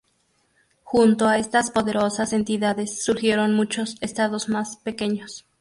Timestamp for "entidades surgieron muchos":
2.33-3.97